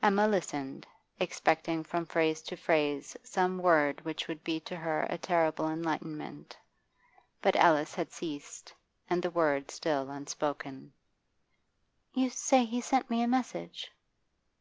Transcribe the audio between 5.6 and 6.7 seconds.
enlightenment